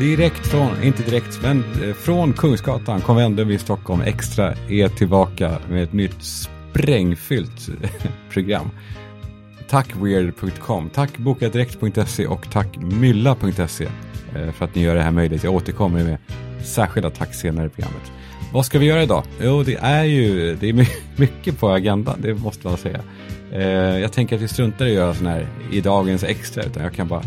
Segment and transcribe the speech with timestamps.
[0.00, 5.82] Direkt från, inte direkt, men eh, från Kungsgatan, konvendum i Stockholm, Extra är tillbaka med
[5.82, 7.68] ett nytt sprängfyllt
[8.32, 8.70] program.
[9.68, 13.84] Tack weird.com, tack bokadirekt.se och tack mylla.se
[14.34, 15.44] eh, för att ni gör det här möjligt.
[15.44, 16.18] Jag återkommer med
[16.64, 18.12] särskilda tack senare i programmet.
[18.52, 19.24] Vad ska vi göra idag?
[19.42, 20.88] Jo, det är ju det är
[21.20, 23.00] mycket på agendan, det måste man säga.
[23.52, 26.82] Eh, jag tänker att vi struntar i att göra sån här i dagens extra, utan
[26.82, 27.22] jag kan bara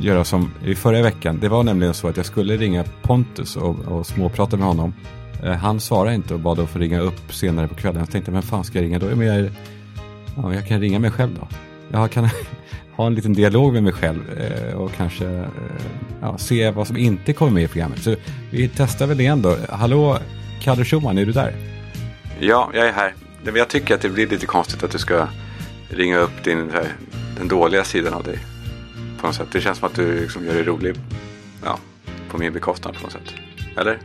[0.00, 1.38] göra som i förra veckan.
[1.40, 4.94] Det var nämligen så att jag skulle ringa Pontus och, och småprata med honom.
[5.42, 8.00] Eh, han svarade inte och bad att få ringa upp senare på kvällen.
[8.00, 9.06] Jag tänkte, men fan ska jag ringa då?
[9.06, 9.50] Men jag,
[10.36, 11.48] ja, jag kan ringa mig själv då.
[11.92, 12.28] Jag kan
[12.96, 15.44] ha en liten dialog med mig själv eh, och kanske eh,
[16.20, 18.02] ja, se vad som inte kommer med i programmet.
[18.02, 18.14] Så
[18.50, 19.56] vi testar väl igen då.
[19.68, 20.18] Hallå,
[20.62, 21.54] Kalle Schumann, är du där?
[22.40, 23.14] Ja, jag är här.
[23.54, 25.28] Jag tycker att det blir lite konstigt att du ska
[25.88, 26.72] ringa upp din,
[27.38, 28.38] den dåliga sidan av dig
[29.20, 29.48] på något sätt.
[29.52, 30.94] Det känns som att du liksom gör dig rolig
[31.64, 31.78] ja,
[32.28, 33.34] på min bekostnad på något sätt.
[33.76, 33.98] Eller?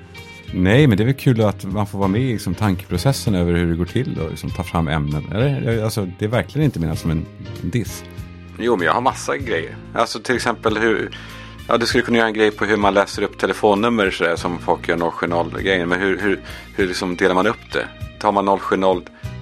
[0.54, 3.54] Nej, men det är väl kul att man får vara med i liksom, tankeprocessen över
[3.54, 5.32] hur det går till och liksom, ta fram ämnen.
[5.32, 5.84] Eller?
[5.84, 7.26] Alltså, det är verkligen inte menat som en,
[7.64, 8.04] en diss.
[8.60, 9.78] Jo, men jag har massa grejer.
[9.94, 11.18] Alltså till exempel hur...
[11.68, 14.60] Ja, du skulle kunna göra en grej på hur man läser upp telefonnummer sådär, som
[14.60, 15.90] folk gör 070-grejen.
[15.90, 16.40] Men hur, hur,
[16.76, 17.88] hur liksom delar man upp det?
[18.20, 19.02] Tar man 070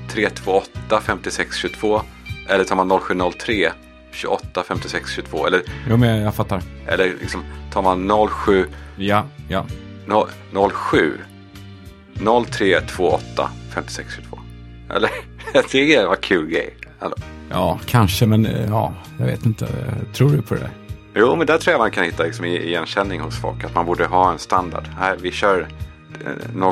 [0.10, 2.02] 328 5622
[2.50, 3.72] eller tar man 0703
[4.18, 5.62] 28 56 22 eller?
[5.90, 6.62] Jo men jag fattar.
[6.88, 8.66] Eller liksom tar man 07
[8.96, 9.66] Ja, ja.
[10.92, 11.14] 07
[12.50, 14.40] 0328 56 22
[14.90, 15.10] Eller?
[15.72, 16.78] det var kul grej.
[17.00, 17.20] Alltså.
[17.50, 19.68] Ja, kanske men eh, ja, jag vet inte.
[20.14, 20.70] Tror du på det?
[21.16, 23.64] Jo, men där tror jag man kan hitta liksom, igenkänning hos folk.
[23.64, 24.88] Att man borde ha en standard.
[24.98, 25.68] Här, vi kör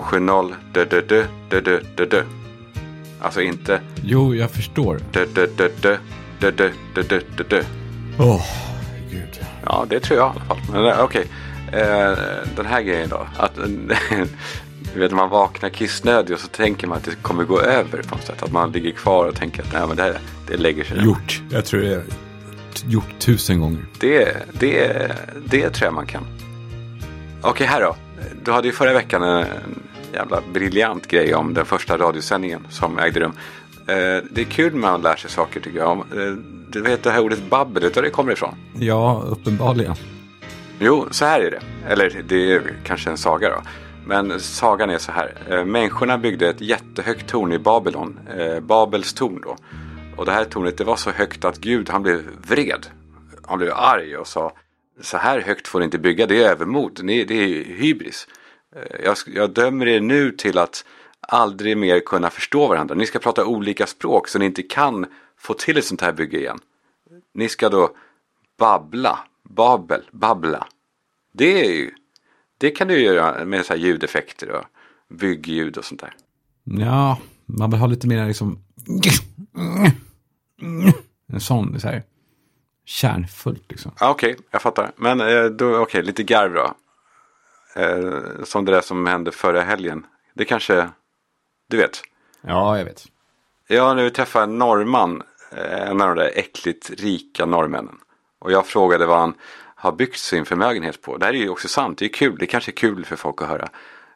[0.02, 2.24] 070 dö dö dö dö dö dö dö.
[3.22, 3.82] Alltså inte...
[4.04, 5.00] Jo, jag förstår.
[5.12, 5.98] Dö dö dö dö
[6.52, 7.64] dö dö dö dö dö dö.
[8.20, 8.46] Åh, oh,
[9.12, 9.40] gud.
[9.66, 10.58] Ja, det tror jag i alla fall.
[10.72, 11.22] Men eh, okej.
[11.22, 11.82] Okay.
[11.82, 12.18] Eh,
[12.56, 13.28] den här grejen då.
[13.38, 13.56] Att,
[14.94, 18.04] du vet, när man vaknar kissnödig och så tänker man att det kommer gå över
[18.04, 18.44] på något sätt.
[18.44, 21.04] Att man ligger kvar och tänker att nej, men det, här, det lägger sig.
[21.04, 21.42] Gjort.
[21.50, 22.04] Jag tror det är
[22.88, 23.86] gjort tusen gånger.
[24.00, 25.12] Det, det,
[25.46, 26.24] det tror jag man kan.
[27.42, 27.96] Okej, okay, här då.
[28.44, 29.46] Du hade ju förra veckan en
[30.14, 33.34] jävla briljant grej om den första radiosändningen som ägde rum.
[33.88, 35.98] Eh, det är kul när man lär sig saker tycker jag.
[35.98, 36.34] Eh,
[36.70, 38.56] du vet det här ordet babbel, vet du det kommer ifrån?
[38.80, 39.96] Ja, uppenbarligen.
[40.80, 41.62] Jo, så här är det.
[41.88, 43.62] Eller det är kanske en saga då.
[44.08, 45.34] Men sagan är så här.
[45.50, 48.20] Eh, människorna byggde ett jättehögt torn i Babylon.
[48.62, 49.56] Babels torn då.
[50.18, 52.88] Och det här tornet det var så högt att Gud han blev vred.
[53.48, 54.54] Han blev arg och sa
[55.02, 58.28] så här högt får ni inte bygga, det är övermod, det är hybris.
[59.04, 60.86] Jag, jag dömer er nu till att
[61.28, 62.96] aldrig mer kunna förstå varandra.
[62.96, 65.06] Ni ska prata olika språk så ni inte kan
[65.38, 66.60] få till ett sånt här bygge igen.
[67.34, 67.96] Ni ska då
[68.58, 70.68] babbla, babel, babbla.
[71.34, 71.92] Det är ju,
[72.58, 74.66] det kan du göra med så här ljudeffekter och
[75.10, 76.14] byggljud och sånt där.
[76.64, 78.60] Ja, man vill ha lite mer liksom
[81.28, 82.04] en sån, så här
[82.86, 83.92] kärnfullt liksom.
[84.02, 84.92] Okej, okay, jag fattar.
[84.96, 86.74] Men eh, då, okej, okay, lite garv då.
[87.82, 90.06] Eh, som det där som hände förra helgen.
[90.34, 90.90] Det kanske
[91.68, 92.02] du vet?
[92.42, 93.06] Ja, jag vet.
[93.68, 97.98] Jag har nu träffat en norrman, eh, en av de där äckligt rika norrmännen.
[98.40, 99.34] Och jag frågade vad han
[99.76, 101.18] har byggt sin förmögenhet på.
[101.18, 103.42] Det här är ju också sant, det är kul, det kanske är kul för folk
[103.42, 103.70] att höra.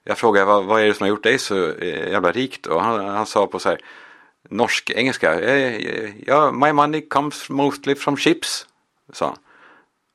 [0.03, 2.65] Jag frågade vad, vad är det som har gjort dig så eh, jävla rikt?
[2.65, 3.79] Och han, han sa på så här
[4.49, 5.39] norsk-engelska.
[5.39, 8.67] Eh, ja, my money comes mostly from ships.
[9.13, 9.37] Sa han.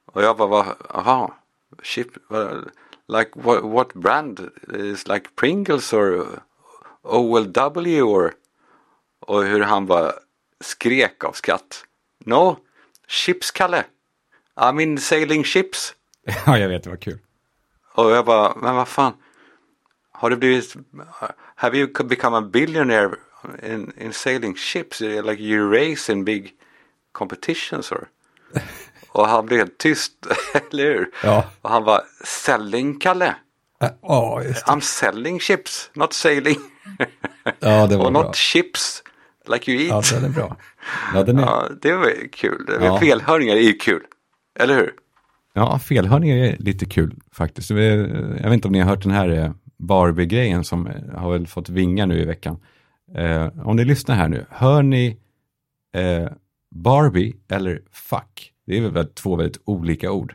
[0.06, 1.34] Och jag bara, aha,
[1.82, 2.08] ship,
[3.08, 4.50] like what, what brand?
[4.74, 6.26] Is like Pringles or
[7.04, 8.34] OLW or...
[9.20, 10.12] Och hur han bara
[10.60, 11.84] skrek av skratt.
[12.24, 12.58] No,
[13.08, 13.84] chips Kalle.
[14.56, 15.94] I mean sailing ships.
[16.46, 17.18] Ja, jag vet, det var kul.
[17.94, 19.12] Och jag bara, men vad fan.
[20.12, 20.74] Har du blivit,
[21.54, 23.10] have you become a billionaire
[23.62, 25.00] in, in sailing ships?
[25.00, 26.52] Like you race in big
[27.12, 28.08] competitions or?
[29.08, 30.26] Och han blev tyst,
[30.70, 31.10] eller hur?
[31.22, 31.44] Ja.
[31.62, 33.34] Och han var selling Kalle.
[33.80, 34.72] Ja, uh, just det.
[34.72, 36.56] I'm selling chips, not sailing.
[37.60, 38.22] Ja, det var Och bra.
[38.22, 39.02] not chips
[39.48, 40.10] like you eat.
[40.12, 40.56] Ja, den är bra.
[41.14, 41.42] Ja, den är...
[41.46, 42.66] Ja, det var kul.
[42.80, 42.98] Ja.
[43.00, 44.02] Felhörningar är ju kul.
[44.58, 44.92] Eller hur?
[45.52, 47.70] Ja, felhörningar är lite kul faktiskt.
[47.70, 47.78] Jag
[48.44, 51.68] vet inte om ni har hört den här eh, Barbie-grejen som eh, har väl fått
[51.68, 52.60] vingar nu i veckan.
[53.16, 55.18] Eh, om ni lyssnar här nu, hör ni
[56.74, 58.52] Barbie eller fuck?
[58.66, 60.34] Det är väl två väldigt olika ord.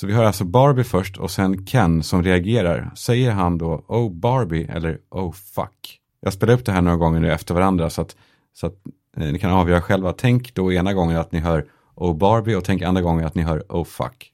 [0.00, 2.90] Så vi har alltså Barbie först och sen Ken som reagerar.
[2.96, 6.00] Säger han då Oh Barbie eller Oh fuck?
[6.20, 8.16] Jag spelar upp det här några gånger nu efter varandra så att,
[8.52, 8.74] så att
[9.16, 10.12] eh, ni kan avgöra själva.
[10.12, 13.42] Tänk då ena gången att ni hör Oh Barbie och tänk andra gången att ni
[13.42, 14.32] hör Oh fuck.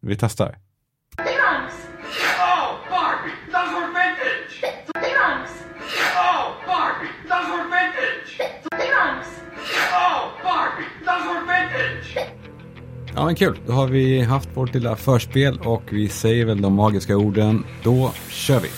[0.00, 0.58] Vi testar.
[13.16, 16.74] Ja men kul, då har vi haft vårt lilla förspel och vi säger väl de
[16.74, 17.64] magiska orden.
[17.82, 18.68] Då kör vi!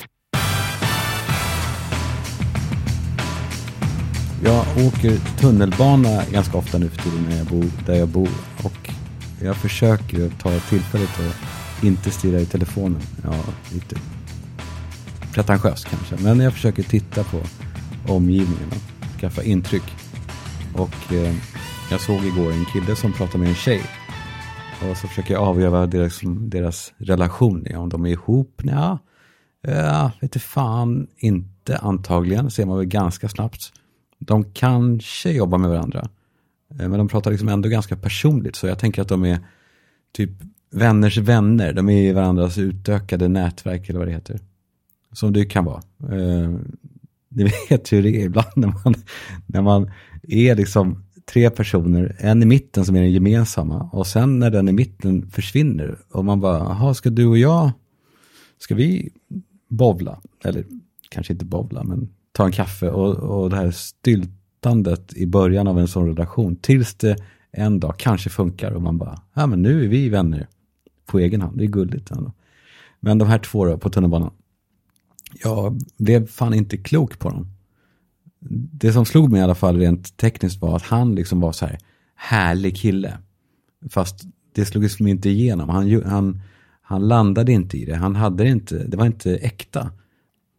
[4.44, 8.29] Jag åker tunnelbana ganska ofta nu för tiden när jag bor där jag bor.
[8.65, 8.91] Och
[9.43, 13.00] jag försöker ta tillfället att inte stirra i telefonen.
[13.25, 13.35] Ja,
[13.73, 13.97] lite
[15.35, 16.17] pretentiöst kanske.
[16.25, 17.41] Men jag försöker titta på
[18.12, 19.94] omgivningen och skaffa intryck.
[20.75, 21.35] Och eh,
[21.91, 23.82] jag såg igår en kille som pratade med en tjej.
[24.82, 27.67] Och så försöker jag avgöra deras, deras relation.
[27.76, 28.61] Om de är ihop?
[28.64, 28.99] Ja,
[29.62, 32.50] ja eh, vet du fan inte antagligen.
[32.50, 33.73] ser man väl ganska snabbt.
[34.19, 36.08] De kanske jobbar med varandra.
[36.70, 38.56] Eh, men de pratar liksom ändå ganska personligt.
[38.56, 39.38] Så jag tänker att de är
[40.12, 40.31] typ
[40.70, 41.72] vänners vänner.
[41.72, 44.40] De är i varandras utökade nätverk eller vad det heter.
[45.12, 45.82] Som det kan vara.
[46.00, 46.50] Eh,
[47.29, 48.94] ni vet hur det är ibland när man,
[49.46, 49.90] när man
[50.22, 54.69] är liksom tre personer, en i mitten som är den gemensamma och sen när den
[54.69, 57.70] i mitten försvinner och man bara, jaha, ska du och jag,
[58.58, 59.11] ska vi
[59.69, 60.20] bovla?
[60.44, 60.64] Eller
[61.08, 65.78] kanske inte bovla, men ta en kaffe och, och det här styltandet i början av
[65.78, 67.17] en sån relation tills det
[67.52, 70.49] en dag kanske funkar och man bara, ja men nu är vi vänner
[71.06, 72.32] på egen hand, det är gulligt ändå.
[73.00, 74.31] Men de här två då på tunnelbanan,
[75.43, 77.56] jag blev fan inte klok på dem.
[78.50, 81.66] Det som slog mig i alla fall rent tekniskt var att han liksom var så
[81.66, 81.78] här
[82.16, 83.19] härlig kille.
[83.90, 85.69] Fast det slog liksom inte igenom.
[85.69, 86.43] Han, han,
[86.82, 87.96] han landade inte i det.
[87.96, 89.90] Han hade det inte, det var inte äkta.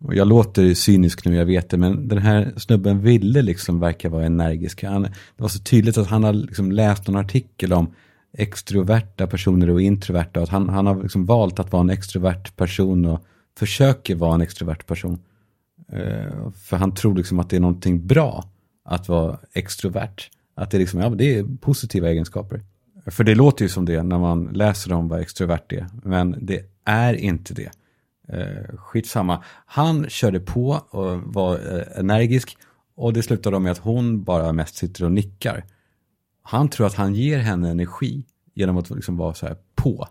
[0.04, 4.10] Och jag låter cynisk nu, jag vet det, men den här snubben ville liksom verka
[4.10, 4.84] vara energisk.
[4.84, 7.94] Han, det var så tydligt att han har liksom läst någon artikel om
[8.34, 10.42] extroverta personer och introverta.
[10.42, 13.26] Att han, han har liksom valt att vara en extrovert person och
[13.60, 15.20] försöker vara en extrovert person.
[15.92, 18.44] Eh, för han tror liksom att det är någonting bra
[18.86, 20.30] att vara extrovert.
[20.56, 22.64] Att det, är liksom, ja, det är positiva egenskaper.
[23.06, 25.88] För det låter ju som det när man läser om vad extrovert är.
[26.04, 27.72] Men det är inte det.
[28.30, 29.44] Eh, skitsamma.
[29.66, 32.58] Han körde på och var eh, energisk.
[32.96, 35.66] Och det slutade med att hon bara mest sitter och nickar.
[36.42, 40.08] Han tror att han ger henne energi genom att liksom vara så här på.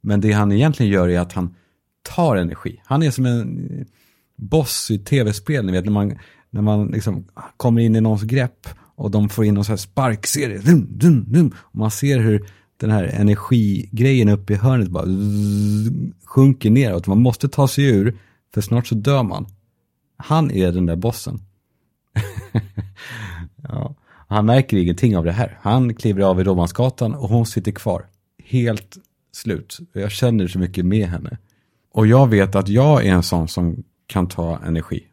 [0.00, 1.54] Men det han egentligen gör är att han
[2.02, 2.80] tar energi.
[2.84, 3.86] Han är som en
[4.36, 6.18] boss i tv-spel, ni vet när man,
[6.50, 7.24] när man liksom
[7.56, 10.58] kommer in i någons grepp och de får in någon sån här sparkserie.
[10.58, 11.54] Dum, dum, dum.
[11.56, 12.46] Och man ser hur
[12.76, 15.06] den här energigrejen uppe i hörnet bara
[16.24, 17.06] sjunker neråt.
[17.06, 18.18] Man måste ta sig ur,
[18.54, 19.46] för snart så dör man.
[20.16, 21.40] Han är den där bossen.
[23.68, 23.94] ja.
[24.28, 25.58] Han märker ingenting av det här.
[25.62, 28.06] Han kliver av i Romansgatan och hon sitter kvar.
[28.44, 28.96] Helt
[29.32, 29.78] slut.
[29.92, 31.38] Jag känner så mycket med henne.
[31.92, 33.84] Och jag vet att jag är en sån som
[34.14, 35.06] kan ta energi.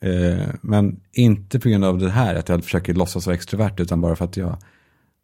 [0.00, 4.00] Eh, men inte på grund av det här, att jag försöker låtsas vara extrovert, utan
[4.00, 4.58] bara för att jag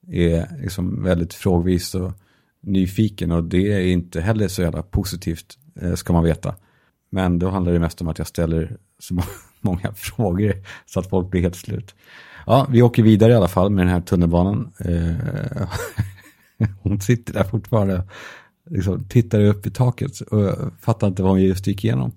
[0.09, 2.13] är liksom väldigt frågvis och
[2.61, 3.33] nyfiken.
[3.33, 6.55] Och det är inte heller så jävla positivt, eh, ska man veta.
[7.11, 9.23] Men då handlar det mest om att jag ställer så
[9.61, 10.55] många frågor
[10.87, 11.95] så att folk blir helt slut.
[12.47, 14.73] Ja, vi åker vidare i alla fall med den här tunnelbanan.
[14.79, 15.69] Eh,
[16.83, 18.09] hon sitter där fortfarande
[18.71, 22.13] liksom, tittar upp i taket och fattar inte vad hon just gick igenom.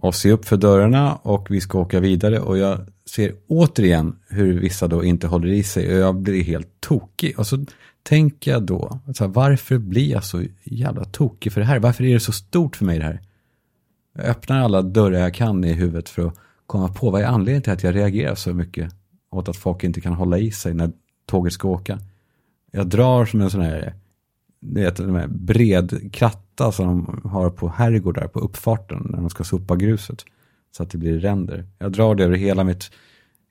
[0.00, 2.78] Och se upp för dörrarna och vi ska åka vidare och jag
[3.10, 7.38] ser återigen hur vissa då inte håller i sig och jag blir helt tokig.
[7.38, 7.64] Och så
[8.02, 11.78] tänker jag då, alltså, varför blir jag så jävla tokig för det här?
[11.78, 13.20] Varför är det så stort för mig det här?
[14.14, 16.34] Jag öppnar alla dörrar jag kan i huvudet för att
[16.66, 18.94] komma på vad är anledningen till att jag reagerar så mycket
[19.30, 20.92] åt att folk inte kan hålla i sig när
[21.26, 21.98] tåget ska åka.
[22.70, 23.94] Jag drar som en sån här
[24.60, 29.30] det är de här bred kratta som de har på herrgårdar på uppfarten när de
[29.30, 30.24] ska sopa gruset.
[30.76, 31.66] Så att det blir ränder.
[31.78, 32.90] Jag drar det över hela mitt,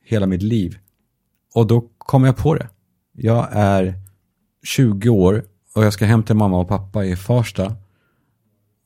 [0.06, 0.78] hela mitt liv.
[1.56, 2.68] Och då kommer jag på det.
[3.12, 3.94] Jag är
[4.64, 5.44] 20 år
[5.76, 7.76] och jag ska hem till mamma och pappa i Farsta.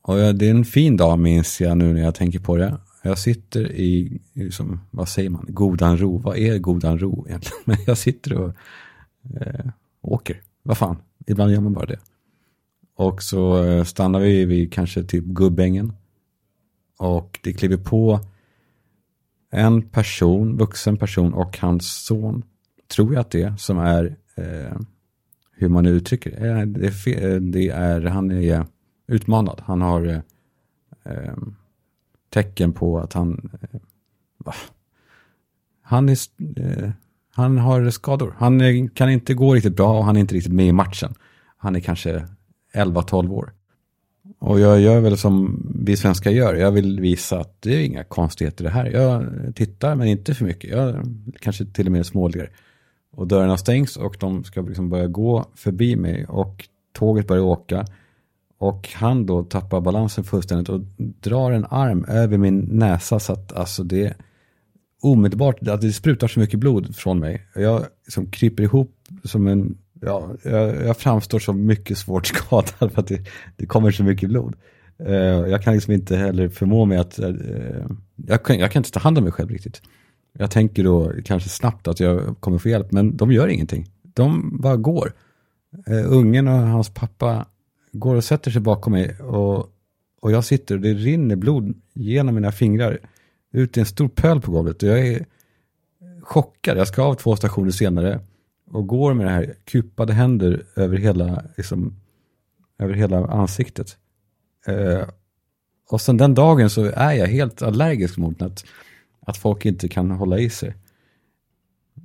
[0.02, 2.78] Och jag, det är en fin dag minns jag nu när jag tänker på det.
[3.02, 6.18] Jag sitter i, liksom, vad säger man, godan ro.
[6.18, 7.62] Vad är godan ro egentligen?
[7.64, 8.54] Men jag sitter och
[9.40, 9.66] eh,
[10.02, 10.40] åker.
[10.62, 11.98] Vad fan, ibland gör man bara det.
[12.96, 15.92] Och så eh, stannar vi vid kanske typ Gubbängen.
[16.98, 18.20] Och det kliver på
[19.50, 22.42] en person, vuxen person och hans son,
[22.94, 24.78] tror jag att det är, som är, eh,
[25.52, 28.66] hur man nu uttrycker det, eh, det är, eh, det är, han är
[29.06, 29.62] utmanad.
[29.64, 30.20] Han har eh,
[31.04, 31.54] ehm,
[32.30, 34.52] tecken på att han, eh,
[35.82, 36.16] han, är,
[36.56, 36.90] eh,
[37.30, 38.34] han har skador.
[38.38, 41.14] Han är, kan inte gå riktigt bra och han är inte riktigt med i matchen.
[41.56, 42.28] Han är kanske
[42.74, 43.52] 11-12 år.
[44.38, 46.54] Och jag gör väl som vi svenskar gör.
[46.54, 48.86] Jag vill visa att det är inga konstigheter det här.
[48.86, 50.70] Jag tittar men inte för mycket.
[50.70, 51.04] Jag
[51.40, 52.50] kanske till och med småler.
[53.12, 56.26] Och dörrarna stängs och de ska liksom börja gå förbi mig.
[56.26, 57.86] Och tåget börjar åka.
[58.58, 63.52] Och han då tappar balansen fullständigt och drar en arm över min näsa så att
[63.52, 64.16] alltså det
[65.04, 67.46] omedelbart, att det sprutar så mycket blod från mig.
[67.54, 73.00] Jag liksom kryper ihop som en, ja, jag, jag framstår som mycket svårt skadad för
[73.00, 73.20] att det,
[73.56, 74.54] det kommer så mycket blod.
[75.00, 78.90] Uh, jag kan liksom inte heller förmå mig att, uh, jag, kan, jag kan inte
[78.90, 79.82] ta hand om mig själv riktigt.
[80.38, 83.86] Jag tänker då kanske snabbt att jag kommer få hjälp, men de gör ingenting.
[84.02, 85.12] De bara går.
[85.90, 87.46] Uh, ungen och hans pappa
[87.92, 89.68] går och sätter sig bakom mig och,
[90.20, 92.98] och jag sitter och det rinner blod genom mina fingrar
[93.52, 94.82] ut i en stor pöl på golvet.
[94.82, 95.26] Och jag är
[96.22, 96.78] chockad.
[96.78, 98.20] Jag ska av två stationer senare
[98.70, 102.00] och går med det här kupade händer över hela, liksom,
[102.78, 103.96] över hela ansiktet.
[104.66, 105.08] Eh,
[105.90, 108.64] och sen den dagen så är jag helt allergisk mot att,
[109.20, 110.74] att folk inte kan hålla i sig.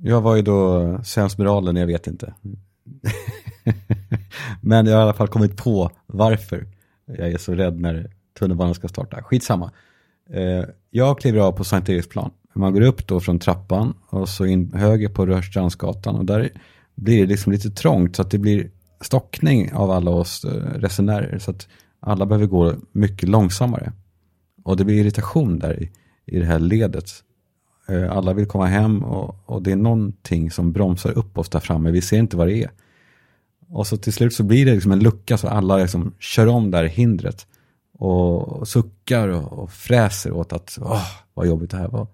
[0.02, 2.34] Jag var ju då sensmoralen, jag vet inte.
[4.60, 6.66] Men jag har i alla fall kommit på varför
[7.06, 9.22] jag är så rädd när tunnelbanan ska starta.
[9.22, 9.72] Skitsamma.
[10.30, 12.30] Eh, jag kliver av på Sankt Eriksplan.
[12.54, 16.50] Man går upp då från trappan och så in höger på Rörstrandsgatan och där
[16.94, 21.38] blir det liksom lite trångt så att det blir stockning av alla oss eh, resenärer
[21.38, 21.68] så att
[22.00, 23.92] alla behöver gå mycket långsammare.
[24.64, 25.90] Och det blir irritation där i,
[26.26, 27.10] i det här ledet.
[27.88, 31.60] Eh, alla vill komma hem och, och det är någonting som bromsar upp oss där
[31.60, 31.90] framme.
[31.90, 32.70] Vi ser inte vad det är.
[33.68, 36.70] Och så till slut så blir det liksom en lucka så alla liksom kör om
[36.70, 37.46] där hindret.
[37.92, 42.06] Och suckar och, och fräser åt att åh, vad jobbigt det här var.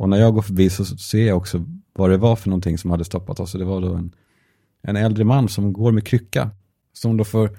[0.00, 2.90] Och när jag går förbi så ser jag också vad det var för någonting som
[2.90, 3.54] hade stoppat oss.
[3.54, 4.14] Och det var då en,
[4.82, 6.50] en äldre man som går med krycka.
[6.92, 7.58] Som då får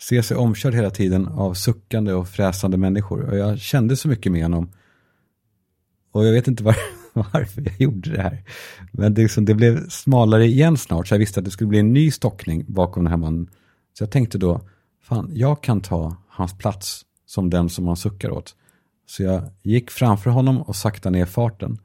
[0.00, 3.20] se sig omkörd hela tiden av suckande och fräsande människor.
[3.30, 4.72] Och jag kände så mycket med honom.
[6.12, 6.76] Och jag vet inte var,
[7.12, 8.44] varför jag gjorde det här.
[8.92, 11.78] Men det, liksom, det, blev smalare igen snart, så jag visste att det skulle bli
[11.78, 13.50] en ny stockning bakom den här mannen.
[13.98, 14.60] Så jag tänkte då,
[15.02, 18.54] fan, jag kan ta hans plats som den som han suckar åt.
[19.06, 21.78] Så jag gick framför honom och sakta ner farten.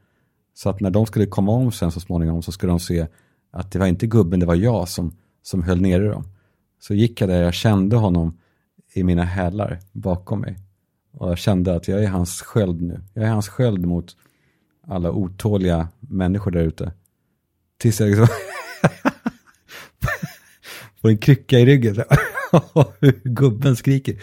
[0.54, 3.08] Så att när de skulle komma om sen så småningom så skulle de se
[3.52, 6.24] att det var inte gubben, det var jag som, som höll nere dem.
[6.80, 8.38] Så gick jag där, jag kände honom
[8.94, 10.58] i mina hälar bakom mig.
[11.12, 13.02] Och jag kände att jag är hans sköld nu.
[13.14, 14.16] Jag är hans sköld mot
[14.88, 16.92] alla otåliga människor där ute.
[17.78, 18.28] Tills jag liksom
[21.02, 21.94] får en krycka i ryggen.
[23.24, 24.16] Gubben skriker.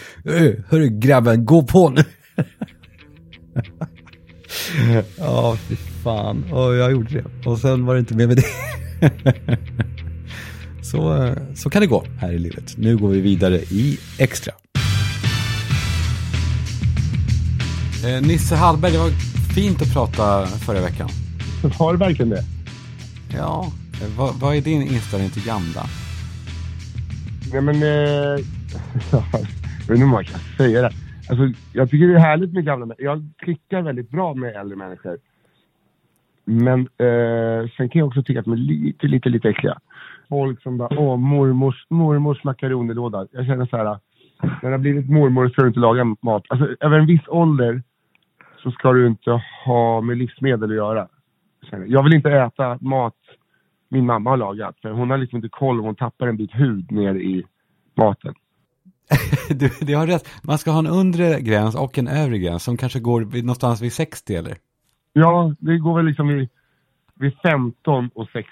[0.69, 2.05] Hörru grabben, gå på nu.
[5.19, 6.53] Ja, fy fan.
[6.53, 7.49] Och jag gjorde det.
[7.49, 9.59] Och sen var det inte mer med det.
[10.83, 12.75] Så, så kan det gå här i livet.
[12.77, 14.53] Nu går vi vidare i Extra.
[18.05, 19.11] Eh, Nisse Hallberg, det var
[19.55, 21.09] fint att prata förra veckan.
[21.79, 22.45] Var det verkligen det?
[23.35, 23.73] Ja,
[24.17, 25.87] vad, vad är din inställning till gamla?
[27.53, 27.89] Nej men, eh,
[29.11, 30.93] jag vet inte om man kan säga det.
[31.31, 33.05] Alltså, jag tycker det är härligt med gamla människor.
[33.05, 35.19] Jag klickar väldigt bra med äldre människor.
[36.45, 39.79] Men eh, sen kan jag också tycka att de är lite, lite, lite äckliga.
[40.29, 43.27] Folk som bara, åh mormors, mormors makaronilåda.
[43.33, 43.99] Jag känner så här,
[44.43, 46.43] när det har blivit mormor ska du inte laga mat.
[46.49, 47.83] Alltså över en viss ålder
[48.63, 51.09] så ska du inte ha med livsmedel att göra.
[51.87, 53.15] Jag vill inte äta mat
[53.89, 54.77] min mamma har lagat.
[54.83, 57.45] För hon har liksom inte koll om hon tappar en bit hud ner i
[57.95, 58.35] maten.
[59.49, 60.29] du, du har rätt.
[60.43, 63.93] Man ska ha en undre gräns och en övre gräns som kanske går någonstans vid
[63.93, 64.57] 60 eller?
[65.13, 66.49] Ja, det går väl liksom vid,
[67.15, 68.49] vid 15 och 60.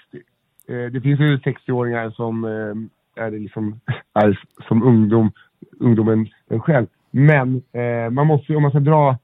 [0.67, 3.79] Eh, det finns ju 60-åringar som eh, är, liksom,
[4.13, 5.31] är som ungdom,
[5.79, 6.87] ungdomen eh, själv.
[7.11, 9.17] Men eh, man måste ju, om man ska dra,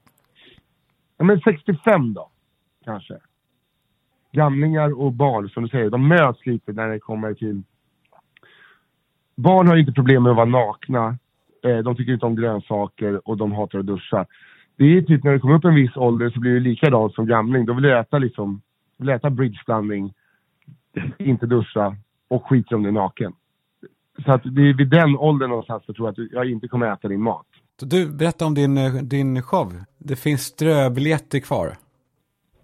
[1.18, 2.30] ja men 65 då,
[2.84, 3.18] kanske.
[4.32, 7.62] Gamlingar och barn, som du säger, de möts lite när det kommer till...
[9.36, 11.18] Barn har inte problem med att vara nakna.
[11.62, 14.26] Eh, de tycker inte om grönsaker och de hatar att duscha.
[14.76, 17.26] Det är typ när det kommer upp en viss ålder så blir det likadant som
[17.26, 17.66] gamling.
[17.66, 18.62] Då vill du äta liksom,
[18.98, 20.12] vill äta bridgeblandning,
[21.18, 21.96] inte duscha
[22.28, 23.32] och skiter om du är naken.
[24.24, 26.92] Så att det är vid den åldern någonstans så tror jag att jag inte kommer
[26.92, 27.46] äta din mat.
[27.82, 29.72] Du, berätta om din, eh, din show.
[29.98, 31.76] Det finns ströbiljetter kvar.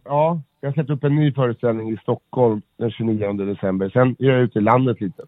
[0.05, 3.91] Ja, jag har släppt upp en ny föreställning i Stockholm den 29 december.
[3.91, 5.23] Sen är jag ute i landet lite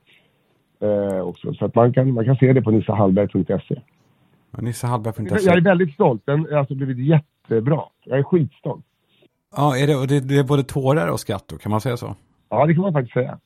[0.80, 1.54] eh, också.
[1.54, 3.80] Så att man kan, man kan se det på nissahallberg.se.
[4.58, 5.46] Nissahallberg.se.
[5.46, 6.22] Jag är väldigt stolt.
[6.24, 7.82] Den har alltså blivit jättebra.
[8.04, 8.84] Jag är skitstolt.
[9.56, 11.96] Ja, är det, och det, det är både tårar och skratt då, kan man säga
[11.96, 12.16] så?
[12.48, 13.38] Ja, det kan man faktiskt säga.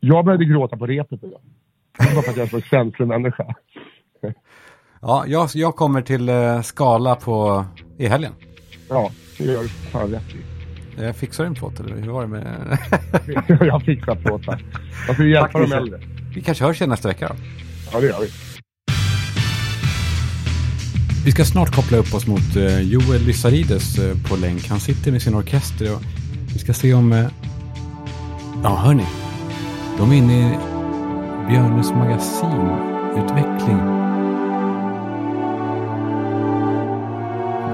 [0.00, 1.40] Jag började gråta på repet idag.
[1.98, 3.54] Det var för att jag är så känslomänniska.
[5.00, 7.64] ja, jag, jag kommer till uh, Skala på,
[7.98, 8.32] i helgen.
[8.88, 11.02] Ja, det gör du fan rätt i.
[11.02, 12.78] Jag fixar en plåt eller hur var det med?
[13.66, 14.62] jag fixar plåtar.
[15.06, 16.00] Jag ska hjälpa de äldre.
[16.36, 17.34] Vi kanske hörs igen nästa vecka då?
[17.92, 18.28] Ja, det gör vi.
[21.24, 24.68] Vi ska snart koppla upp oss mot eh, Joel Lysarides eh, på länk.
[24.68, 26.00] Han sitter med sin orkester och
[26.52, 27.12] vi ska se om...
[27.12, 27.26] eh,
[28.62, 29.06] Ja, hörni.
[29.98, 30.56] De är inne i
[31.48, 33.78] Björnes magasinutveckling.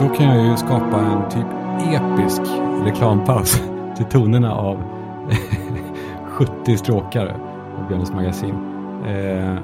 [0.01, 1.47] Då kan jag ju skapa en typ
[1.95, 2.41] episk
[2.85, 3.61] reklampaus
[3.97, 4.83] till tonerna av
[6.31, 7.52] 70 stråkar
[7.89, 8.55] Björnes magasin.
[9.07, 9.57] Eh,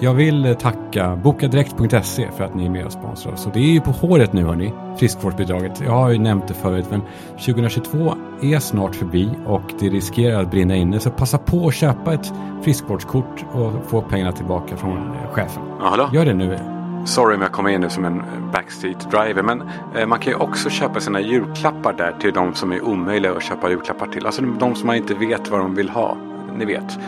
[0.00, 3.46] jag vill tacka bokadirekt.se för att ni är med och sponsrar oss.
[3.46, 5.80] Och det är ju på håret nu hörni, friskvårdsbidraget.
[5.80, 10.50] Jag har ju nämnt det förut, men 2022 är snart förbi och det riskerar att
[10.50, 11.00] brinna inne.
[11.00, 15.62] Så passa på att köpa ett friskvårdskort och få pengarna tillbaka från eh, chefen.
[15.80, 16.10] Hallå?
[16.12, 16.58] Gör det nu.
[17.04, 19.42] Sorry om jag kommer in nu som en eh, backstreet driver.
[19.42, 19.62] Men
[19.96, 23.42] eh, man kan ju också köpa sina julklappar där till de som är omöjliga att
[23.42, 24.26] köpa julklappar till.
[24.26, 26.16] Alltså de som man inte vet vad de vill ha.
[26.56, 26.98] Ni vet.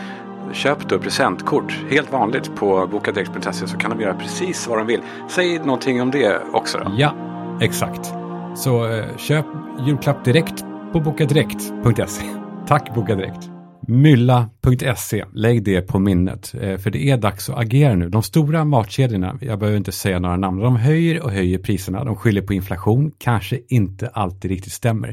[0.53, 1.79] Köp då presentkort.
[1.89, 5.01] Helt vanligt på bokadirekt.se så kan de göra precis vad de vill.
[5.29, 6.91] Säg någonting om det också då.
[6.97, 7.15] Ja,
[7.61, 8.13] exakt.
[8.55, 9.45] Så eh, köp
[9.87, 12.25] julklapp direkt på bokadirekt.se.
[12.67, 13.49] Tack Bokadirekt.
[13.87, 16.55] Mylla.se, lägg det på minnet.
[16.61, 18.09] Eh, för det är dags att agera nu.
[18.09, 22.03] De stora matkedjorna, jag behöver inte säga några namn, de höjer och höjer priserna.
[22.03, 25.09] De skyller på inflation, kanske inte alltid riktigt stämmer.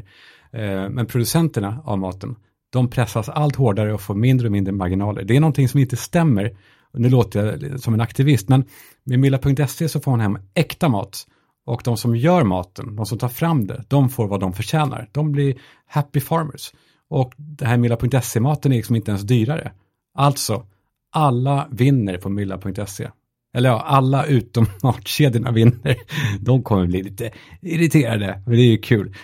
[0.53, 2.37] Eh, men producenterna av maten,
[2.73, 5.23] de pressas allt hårdare och får mindre och mindre marginaler.
[5.23, 6.57] Det är någonting som inte stämmer.
[6.93, 8.65] Nu låter jag som en aktivist, men
[9.05, 11.27] med Milla.se så får hon hem äkta mat.
[11.67, 15.09] Och de som gör maten, de som tar fram det, de får vad de förtjänar.
[15.13, 15.55] De blir
[15.87, 16.73] happy farmers.
[17.09, 19.73] Och det här Milla.se-maten är liksom inte ens dyrare.
[20.15, 20.67] Alltså,
[21.13, 23.09] alla vinner på Milla.se.
[23.55, 25.97] Eller ja, alla utom matkedjorna vinner.
[26.41, 27.31] De kommer bli lite
[27.61, 29.15] irriterade, men det är ju kul.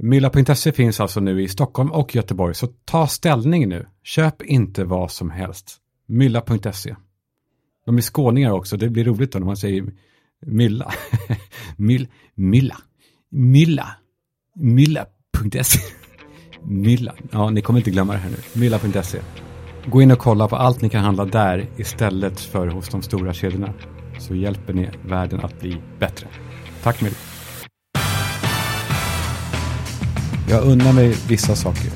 [0.00, 3.86] Mylla.se finns alltså nu i Stockholm och Göteborg, så ta ställning nu.
[4.02, 5.76] Köp inte vad som helst.
[6.06, 6.96] Mylla.se.
[7.86, 9.84] De är skåningar också, det blir roligt då när man säger
[10.46, 10.92] Mylla.
[11.76, 12.76] Myll, mylla.
[13.30, 13.96] Mylla.
[14.54, 15.78] Mylla.se.
[16.62, 17.14] Mylla.
[17.30, 18.60] Ja, ni kommer inte glömma det här nu.
[18.60, 19.20] Mylla.se.
[19.86, 23.32] Gå in och kolla på allt ni kan handla där istället för hos de stora
[23.32, 23.74] kedjorna.
[24.18, 26.28] Så hjälper ni världen att bli bättre.
[26.82, 27.16] Tack Mylla.
[30.48, 31.86] Jag unnar mig vissa saker.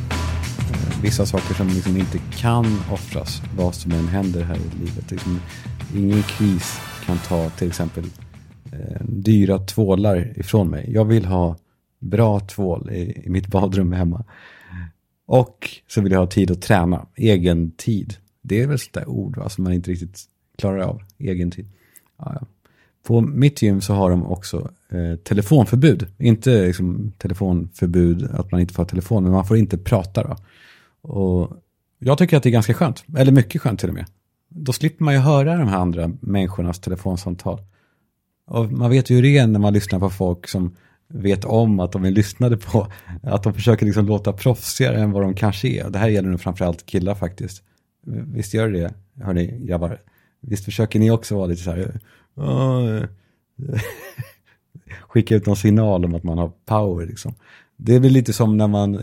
[0.70, 5.10] Eh, vissa saker som liksom inte kan offras, vad som än händer här i livet.
[5.10, 5.40] Liksom,
[5.94, 8.04] ingen kris kan ta till exempel
[8.72, 10.92] eh, dyra tvålar ifrån mig.
[10.92, 11.56] Jag vill ha
[11.98, 14.24] bra tvål i, i mitt badrum hemma.
[15.26, 18.14] Och så vill jag ha tid att träna, egen tid.
[18.42, 20.24] Det är väl sådär ord va, som man inte riktigt
[20.58, 21.66] klarar av, egen tid.
[22.18, 22.46] Ja, ja.
[23.02, 26.06] På mitt gym så har de också eh, telefonförbud.
[26.18, 30.22] Inte liksom, telefonförbud att man inte får ha telefon, men man får inte prata.
[30.22, 30.36] Då.
[31.10, 31.50] Och
[31.98, 34.06] jag tycker att det är ganska skönt, eller mycket skönt till och med.
[34.48, 37.60] Då slipper man ju höra de här andra människornas telefonsamtal.
[38.46, 40.76] Och man vet ju hur det är när man lyssnar på folk som
[41.08, 42.86] vet om att de är lyssnade på.
[43.22, 45.90] Att de försöker liksom låta proffsigare än vad de kanske är.
[45.90, 47.62] Det här gäller nog framförallt killar faktiskt.
[48.06, 50.00] Visst gör det, hörni grabbar?
[50.40, 52.00] Visst försöker ni också vara lite så här,
[52.40, 53.04] Eh,
[55.08, 57.34] skicka ut någon signal om att man har power liksom.
[57.76, 59.00] Det är väl lite som när man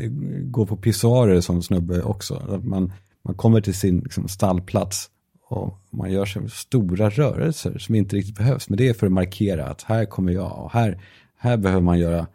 [0.52, 2.36] går på pissoarer som snubbe också.
[2.50, 5.10] Att man, man kommer till sin liksom, stallplats
[5.48, 8.70] och man gör så stora rörelser som inte riktigt behövs.
[8.70, 11.02] Men det är för att markera att här kommer jag och här,
[11.38, 12.28] här behöver man göra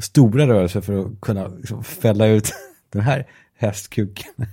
[0.00, 2.52] stora rörelser för att kunna liksom, fälla ut
[2.90, 4.32] den här hästkuken.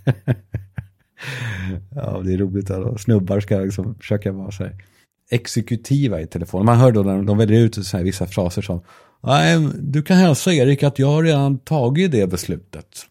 [1.95, 4.83] ja, det är roligt att snubbar ska liksom försöka vara så här
[5.31, 6.65] exekutiva i telefonen.
[6.65, 8.81] Man hör då när de väljer ut så här vissa fraser som
[9.25, 13.05] Nej, du kan hälsa Erik att jag har redan tagit det beslutet.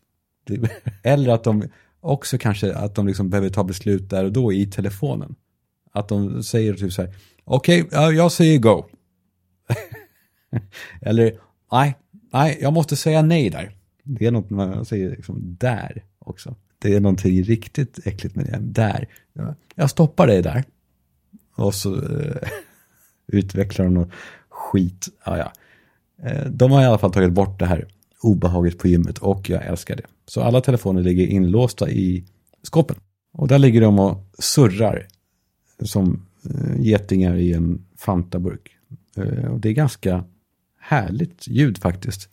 [1.02, 1.64] Eller att de
[2.00, 5.34] också kanske att de liksom behöver ta beslut där och då i telefonen.
[5.92, 8.84] Att de säger typ så här, okej, okay, jag säger go.
[11.00, 11.38] Eller,
[11.72, 11.94] nej,
[12.32, 13.76] nej, jag måste säga nej där.
[14.02, 16.56] Det är något man säger liksom där också.
[16.78, 18.58] Det är någonting riktigt äckligt med det.
[18.60, 19.08] Där.
[19.74, 20.64] Jag stoppar dig där.
[21.54, 22.48] Och så eh,
[23.26, 24.10] utvecklar de något
[24.48, 25.08] skit.
[25.22, 25.52] Ah, ja.
[26.22, 27.88] Eh, de har i alla fall tagit bort det här
[28.20, 30.06] obehaget på gymmet och jag älskar det.
[30.26, 32.24] Så alla telefoner ligger inlåsta i
[32.62, 32.96] skåpen.
[33.32, 35.06] Och där ligger de och surrar
[35.82, 38.76] som eh, getingar i en Fanta-burk.
[39.16, 40.24] Eh, och det är ganska
[40.80, 42.28] härligt ljud faktiskt.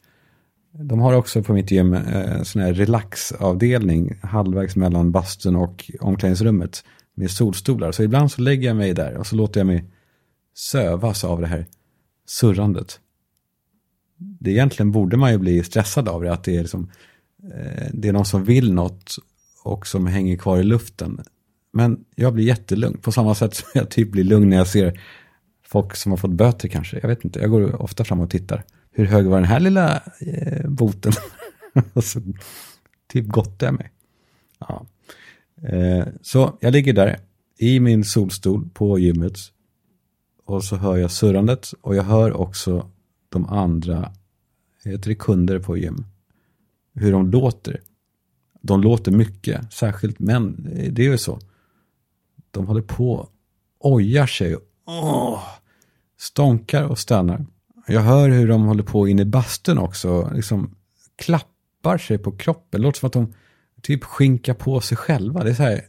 [0.74, 6.84] De har också på mitt gym en sån här relaxavdelning halvvägs mellan bastun och omklädningsrummet
[7.16, 7.92] med solstolar.
[7.92, 9.86] Så ibland så lägger jag mig där och så låter jag mig
[10.56, 11.66] sövas av det här
[12.26, 13.00] surrandet.
[14.18, 16.92] Det egentligen borde man ju bli stressad av det, att det är, liksom,
[17.44, 19.16] eh, det är någon som vill något
[19.64, 21.22] och som hänger kvar i luften.
[21.74, 22.98] Men jag blir jättelugn.
[22.98, 25.02] På samma sätt som jag typ blir lugn när jag ser
[25.64, 27.00] folk som har fått böter kanske.
[27.02, 28.64] Jag vet inte, jag går ofta fram och tittar.
[28.92, 31.12] Hur hög var den här lilla eh, boten?
[31.94, 32.22] och så
[33.08, 33.92] typ gottar jag mig.
[34.60, 34.86] Ja.
[35.64, 37.20] Eh, så jag ligger där
[37.58, 39.38] i min solstol på gymmet.
[40.46, 42.90] Och så hör jag surrandet och jag hör också
[43.30, 44.12] de andra,
[44.84, 46.06] heter det kunder på gym,
[46.94, 47.82] hur de låter.
[48.62, 51.40] De låter mycket, särskilt män, det är ju så.
[52.52, 53.30] De håller på,
[53.80, 55.44] ojar sig, åh,
[56.18, 57.46] stånkar och stannar.
[57.88, 60.76] Jag hör hur de håller på inne i bastun också, liksom
[61.16, 62.68] klappar sig på kroppen.
[62.70, 63.34] Det låter som att de
[63.82, 65.44] typ skinka på sig själva.
[65.44, 65.88] Det är så här.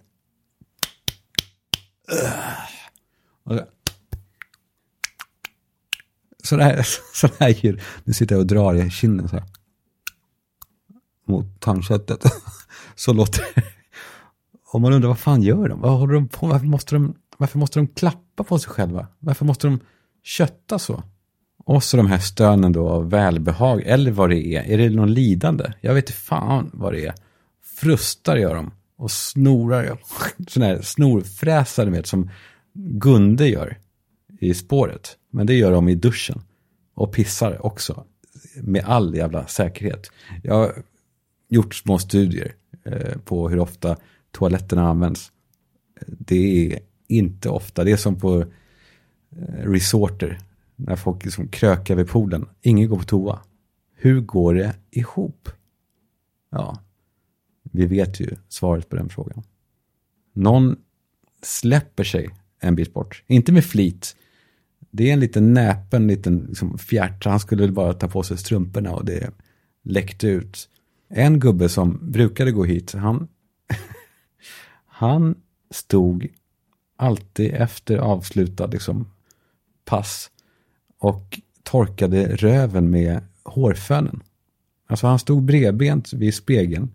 [6.44, 7.80] Sådana här, så här ljud.
[8.04, 9.44] Nu sitter jag och drar i kinden så här.
[11.26, 12.24] Mot tandköttet.
[12.94, 13.62] Så låter det.
[14.72, 15.80] Och man undrar vad fan gör de?
[15.80, 19.06] Vad håller de på Varför måste de, varför måste de klappa på sig själva?
[19.18, 19.80] Varför måste de
[20.22, 21.02] kötta så?
[21.64, 24.62] Och så de här stönen då av välbehag, eller vad det är.
[24.62, 25.72] Är det någon lidande?
[25.80, 27.14] Jag vet inte fan vad det är.
[27.74, 28.70] Frustar gör de.
[28.96, 29.98] Och snorar,
[30.48, 32.30] sådana här snorfräsare med som
[32.74, 33.78] Gunde gör
[34.40, 35.16] i spåret.
[35.30, 36.40] Men det gör de i duschen.
[36.94, 38.04] Och pissar också.
[38.56, 40.10] Med all jävla säkerhet.
[40.42, 40.82] Jag har
[41.48, 42.54] gjort små studier
[42.84, 43.96] eh, på hur ofta
[44.30, 45.32] toaletterna används.
[46.06, 47.84] Det är inte ofta.
[47.84, 50.38] Det är som på eh, resorter
[50.76, 52.48] när folk liksom krökar vid poolen.
[52.62, 53.38] Ingen går på toa.
[53.94, 55.48] Hur går det ihop?
[56.50, 56.78] Ja,
[57.72, 59.42] vi vet ju svaret på den frågan.
[60.32, 60.76] Någon
[61.42, 62.30] släpper sig
[62.60, 63.22] en bit bort.
[63.26, 64.16] Inte med flit.
[64.90, 67.24] Det är en liten näpen liten liksom, fjärt.
[67.24, 69.30] Han skulle bara ta på sig strumporna och det
[69.82, 70.68] läckte ut.
[71.08, 73.28] En gubbe som brukade gå hit, han,
[74.86, 75.34] han
[75.70, 76.28] stod
[76.96, 79.10] alltid efter avslutad liksom,
[79.84, 80.30] pass
[80.98, 84.22] och torkade röven med hårfönen.
[84.86, 86.90] Alltså han stod bredbent vid spegeln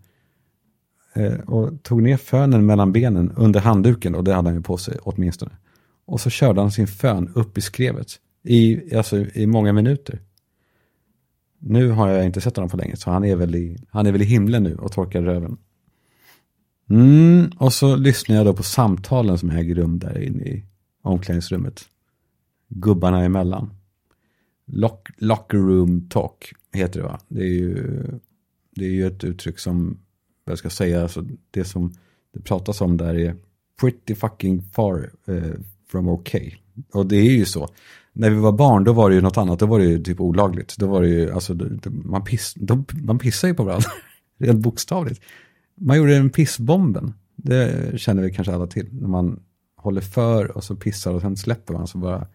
[1.18, 4.76] Eh, och tog ner fönen mellan benen under handduken och det hade han ju på
[4.76, 5.50] sig åtminstone.
[6.04, 10.20] Och så körde han sin fön upp i skrevet i, alltså, i många minuter.
[11.58, 14.12] Nu har jag inte sett honom på länge så han är väl i, han är
[14.12, 15.56] väl i himlen nu och torkar röven.
[16.90, 20.64] Mm, och så lyssnar jag då på samtalen som äger rum där inne i
[21.02, 21.84] omklädningsrummet.
[22.68, 23.70] Gubbarna emellan.
[24.66, 27.20] Lock, locker room talk heter det va?
[27.28, 28.02] Det är ju,
[28.70, 29.98] det är ju ett uttryck som,
[30.48, 31.92] vad jag ska säga, alltså det som
[32.34, 33.36] det pratas om där är
[33.80, 35.52] pretty fucking far eh,
[35.90, 36.52] from okay.
[36.92, 37.68] Och det är ju så.
[38.12, 40.20] När vi var barn då var det ju något annat, då var det ju typ
[40.20, 40.76] olagligt.
[40.76, 43.90] Då var det ju, alltså, man, piss, då, man pissade ju på varandra,
[44.38, 45.22] rent bokstavligt.
[45.74, 48.88] Man gjorde en pissbomben, det känner vi kanske alla till.
[48.92, 49.40] När man
[49.76, 52.26] håller för och så pissar och sen släpper man så bara,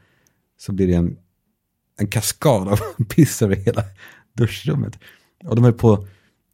[0.58, 1.17] så blir det en
[1.97, 3.84] en kaskad av piss över hela
[4.34, 4.99] duschrummet.
[5.43, 6.08] Och de är på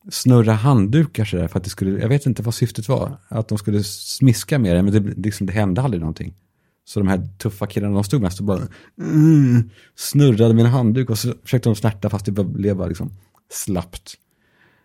[0.10, 3.58] snurra handdukar sådär för att det skulle, jag vet inte vad syftet var, att de
[3.58, 6.36] skulle smiska med det, men det, liksom, det hände aldrig någonting.
[6.86, 8.67] Så de här tuffa killarna, de stod mest och bara
[8.98, 13.12] mm, snurrade med en handduk och så försökte de snärta fast det blev bara liksom
[13.52, 14.13] slappt.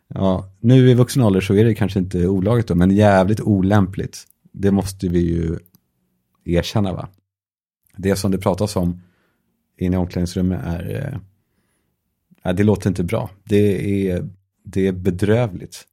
[0.09, 4.25] Ja, nu i vuxen ålder så är det kanske inte olagligt då, men jävligt olämpligt.
[4.53, 5.59] Det måste vi ju
[6.45, 7.09] erkänna va.
[7.97, 9.03] Det som det pratas om
[9.79, 11.21] inne i omklädningsrummet är,
[12.45, 13.31] eh, det låter inte bra.
[13.45, 14.29] Det är,
[14.65, 15.85] det är bedrövligt.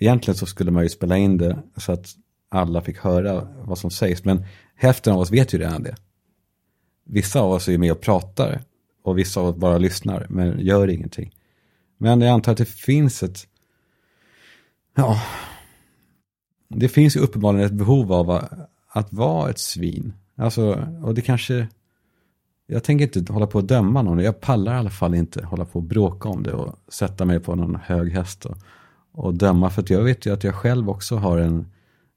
[0.00, 2.14] Egentligen så skulle man ju spela in det så att
[2.48, 5.96] alla fick höra vad som sägs, men hälften av oss vet ju redan det.
[7.04, 8.62] Vissa av oss är med och pratar
[9.02, 11.34] och vissa av oss bara lyssnar, men gör ingenting.
[11.98, 13.46] Men jag antar att det finns ett,
[14.96, 15.22] ja,
[16.68, 18.30] det finns ju uppenbarligen ett behov av
[18.88, 20.12] att vara ett svin.
[20.36, 21.68] Alltså, och det kanske,
[22.70, 24.18] jag tänker inte hålla på att döma någon.
[24.18, 27.40] Jag pallar i alla fall inte hålla på och bråka om det och sätta mig
[27.40, 28.58] på någon hög häst och,
[29.12, 29.70] och döma.
[29.70, 31.66] För att jag vet ju att jag själv också har en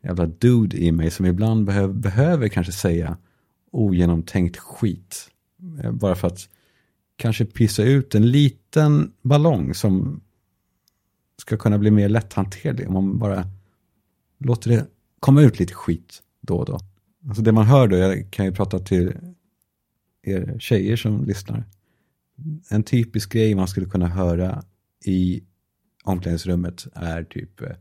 [0.04, 3.18] jävla dude i mig som ibland behöver, behöver kanske säga
[3.72, 5.30] ogenomtänkt skit.
[5.84, 6.50] Eh, bara för att
[7.16, 10.22] kanske pissa ut en liten ballong som
[11.38, 12.88] ska kunna bli mer lätthanterlig.
[12.88, 13.46] Om man bara
[14.38, 14.86] låter det
[15.20, 16.80] komma ut lite skit då och då.
[17.28, 19.14] Alltså det man hör då, jag kan ju prata till
[20.24, 21.64] er tjejer som lyssnar.
[22.70, 24.64] En typisk grej man skulle kunna höra
[25.06, 25.44] i
[26.04, 27.76] omklädningsrummet är typ eh,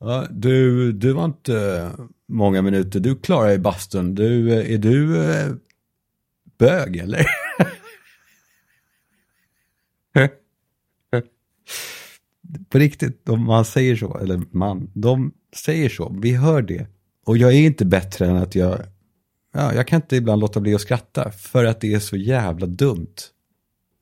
[0.00, 1.90] ja, du, du var inte
[2.28, 4.14] många minuter, du klarar i bastun.
[4.14, 5.52] Du, eh, är du eh,
[6.58, 7.26] bög eller?
[12.68, 16.86] På riktigt, om man säger så, eller man, de säger så, vi hör det
[17.24, 18.78] Och jag är inte bättre än att jag,
[19.52, 22.66] ja, jag kan inte ibland låta bli att skratta för att det är så jävla
[22.66, 23.14] dumt.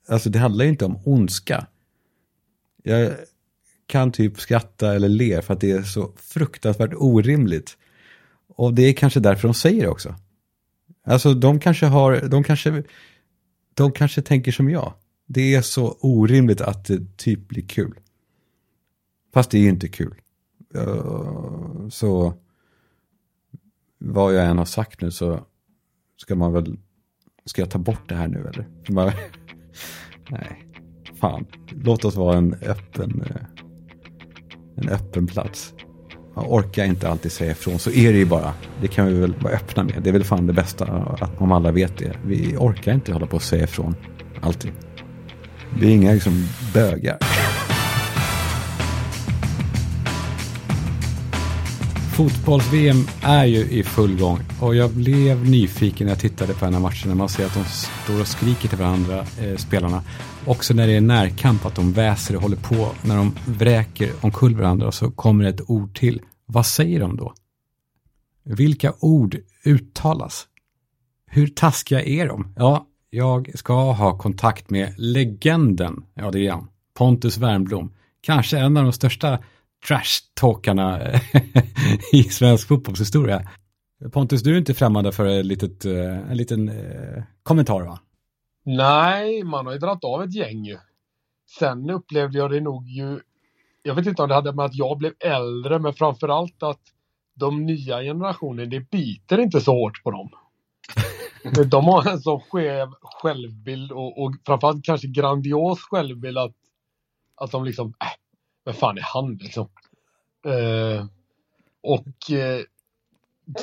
[0.08, 1.66] Alltså det handlar ju inte om ondska.
[2.82, 3.12] Jag
[3.86, 7.76] kan typ skratta eller le för att det är så fruktansvärt orimligt.
[8.56, 10.14] Och det är kanske därför de säger det också.
[11.04, 12.82] Alltså de kanske har, de kanske,
[13.74, 14.94] de kanske tänker som jag.
[15.26, 18.00] Det är så orimligt att det typ blir kul.
[19.32, 20.14] Fast det är ju inte kul.
[21.90, 22.34] Så
[24.00, 25.40] vad jag än har sagt nu så
[26.16, 26.76] ska man väl,
[27.44, 28.68] ska jag ta bort det här nu eller?
[30.30, 30.66] nej,
[31.20, 31.46] fan.
[31.70, 33.42] Låt oss vara en öppen, eh,
[34.76, 35.74] en öppen plats.
[36.34, 38.54] Man orkar inte alltid säga ifrån, så är det ju bara.
[38.80, 40.02] Det kan vi väl vara öppna med.
[40.02, 42.16] Det är väl fan det bästa om alla vet det.
[42.24, 43.94] Vi orkar inte hålla på och säga ifrån
[44.40, 44.72] alltid.
[45.78, 47.18] Vi är inga liksom bögar.
[52.20, 56.74] Fotbolls-VM är ju i full gång och jag blev nyfiken när jag tittade på den
[56.74, 57.64] här matchen när man ser att de
[58.04, 60.02] står och skriker till varandra, eh, spelarna.
[60.46, 64.54] Också när det är närkamp, att de väser och håller på, när de vräker omkull
[64.54, 66.22] varandra och så kommer ett ord till.
[66.46, 67.34] Vad säger de då?
[68.44, 70.46] Vilka ord uttalas?
[71.26, 72.54] Hur taskiga är de?
[72.56, 77.92] Ja, jag ska ha kontakt med legenden, ja det är han, Pontus Wernbloom.
[78.20, 79.38] Kanske en av de största
[79.88, 81.00] trash-talkarna
[82.12, 83.48] i svensk fotbollshistoria.
[84.12, 87.98] Pontus, du är inte främmande för ett litet, eh, en liten eh, kommentar va?
[88.64, 90.78] Nej, man har ju dragit av ett gäng ju.
[91.58, 93.20] Sen upplevde jag det nog ju,
[93.82, 96.80] jag vet inte om det hade med att jag blev äldre, men framförallt att
[97.34, 100.30] de nya generationen, det biter inte så hårt på dem.
[101.66, 106.54] de har en så skev självbild och, och framförallt kanske grandios självbild att,
[107.34, 108.19] att de liksom, äh,
[108.64, 109.68] vem fan är han liksom?
[110.46, 111.06] Eh,
[111.82, 112.60] och eh,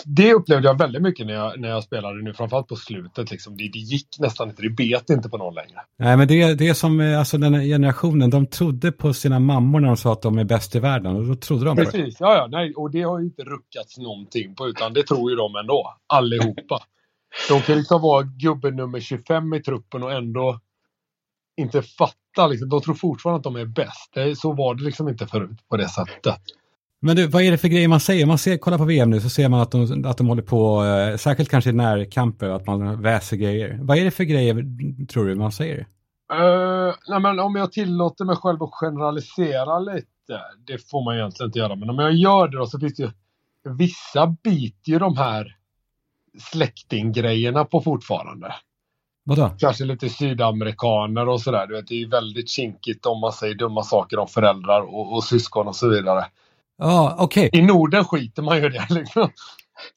[0.06, 3.32] det upplevde jag väldigt mycket när jag, när jag spelade nu, framförallt på slutet.
[3.32, 3.58] Liksom.
[3.58, 5.80] Det, det gick nästan inte, det bet inte på någon längre.
[5.98, 9.40] Nej, men det, det är som eh, alltså, den här generationen, de trodde på sina
[9.40, 11.92] mammor när de sa att de är bäst i världen och då trodde de Precis,
[11.92, 12.04] på det.
[12.04, 15.30] Precis, ja, ja, nej, och det har ju inte ruckats någonting på, utan det tror
[15.32, 16.80] ju de ändå, allihopa.
[17.50, 20.60] De kan liksom vara gubben nummer 25 i truppen och ändå
[21.58, 22.16] inte fatta.
[22.38, 22.70] Liksom.
[22.70, 24.40] De tror fortfarande att de är bäst.
[24.42, 26.42] så var det liksom inte förut på det sättet.
[27.00, 28.26] Men du, vad är det för grejer man säger?
[28.26, 30.86] Man ser, kollar på VM nu så ser man att de, att de håller på,
[30.86, 33.80] eh, särskilt kanske i närkamper, att man väser grejer.
[33.82, 34.56] Vad är det för grejer
[35.08, 35.88] tror du man säger?
[36.34, 41.50] Uh, nej men om jag tillåter mig själv att generalisera lite, det får man egentligen
[41.50, 43.10] inte göra, men om jag gör det då så finns det ju
[43.64, 45.56] vissa biter ju de här
[46.40, 48.56] släktinggrejerna på fortfarande.
[49.28, 49.50] Vadå?
[49.60, 51.68] Kanske lite sydamerikaner och sådär.
[51.68, 55.14] Du vet, det är ju väldigt kinkigt om man säger dumma saker om föräldrar och,
[55.14, 56.26] och syskon och så vidare.
[56.78, 57.48] Ja, ah, okej.
[57.48, 57.60] Okay.
[57.60, 59.30] I Norden skiter man ju det liksom.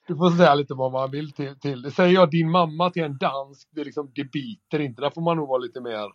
[0.08, 1.58] Du får säga lite vad man vill till.
[1.60, 1.92] till.
[1.92, 5.02] Säger jag din mamma till en dansk, det, liksom, det biter inte.
[5.02, 6.06] Där får man nog vara lite mer,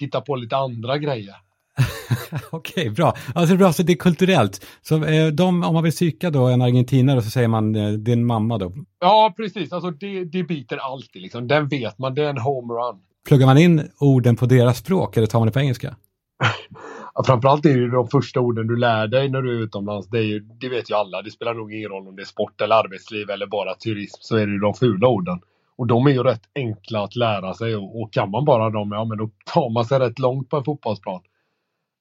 [0.00, 1.36] hitta på lite andra grejer.
[2.50, 3.14] Okej, okay, bra.
[3.34, 4.66] Alltså bra, så det är kulturellt.
[4.82, 8.26] Så eh, de, om man vill psyka då en argentinare så säger man eh, din
[8.26, 8.72] mamma då?
[9.00, 9.72] Ja, precis.
[9.72, 11.48] Alltså det, det biter alltid liksom.
[11.48, 13.00] Den vet man, det är en homerun.
[13.28, 15.96] Pluggar man in orden på deras språk eller tar man det på engelska?
[17.14, 20.08] ja, framförallt är det de första orden du lär dig när du är utomlands.
[20.08, 21.22] Det, är ju, det vet ju alla.
[21.22, 24.36] Det spelar nog ingen roll om det är sport eller arbetsliv eller bara turism så
[24.36, 25.40] är det de fula orden.
[25.78, 28.92] Och de är ju rätt enkla att lära sig och, och kan man bara dem,
[28.92, 31.20] ja men då tar man sig rätt långt på en fotbollsplan.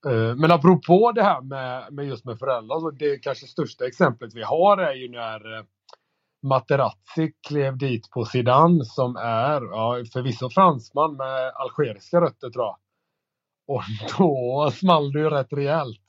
[0.07, 4.35] Eh, men apropå det här med, med just med föräldrar, så det kanske största exemplet
[4.35, 5.63] vi har är ju när eh,
[6.43, 12.77] Materazzi klev dit på Zidane som är ja, förvisso fransman med algeriska rötter tror jag.
[13.67, 13.83] Och
[14.17, 16.01] då small det ju rätt rejält.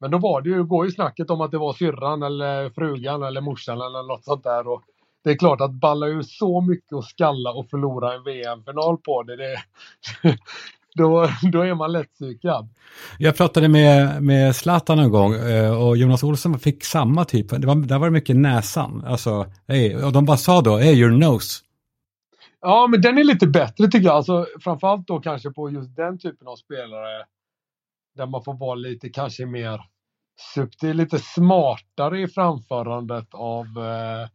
[0.00, 3.22] Men då var det ju, går ju snacket om att det var syrran eller frugan
[3.22, 4.68] eller morsan eller något sånt där.
[4.68, 4.82] Och
[5.24, 9.22] det är klart att balla ur så mycket och skalla och förlora en VM-final på
[9.22, 9.56] det, det,
[10.94, 12.68] då, då är man lättpsykad.
[13.18, 17.66] Jag pratade med, med Zlatan en gång eh, och Jonas Olsson fick samma typ, det
[17.66, 19.04] var, där var det mycket näsan.
[19.06, 21.62] Alltså, hey, och de bara sa då, hey your nose.
[22.60, 24.16] Ja, men den är lite bättre tycker jag.
[24.16, 27.24] Alltså, framförallt då kanske på just den typen av spelare.
[28.16, 29.80] Där man får vara lite kanske mer
[30.54, 34.28] subtil, lite smartare i framförandet av eh,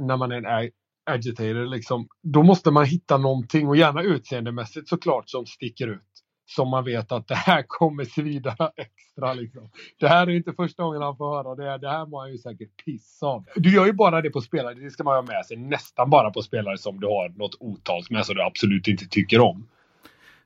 [0.00, 0.70] när man är
[1.04, 6.00] agitator liksom, då måste man hitta någonting och gärna utseendemässigt såklart som sticker ut.
[6.46, 9.70] Som man vet att det här kommer svida extra liksom.
[10.00, 11.78] Det här är inte första gången han får höra det.
[11.78, 13.44] Det här mår han ju säkert piss av.
[13.56, 16.30] Du gör ju bara det på spelare, det ska man ha med sig nästan bara
[16.30, 19.66] på spelare som du har något otalt med som du absolut inte tycker om.